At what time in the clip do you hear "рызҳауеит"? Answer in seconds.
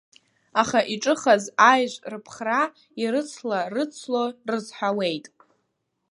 4.49-5.25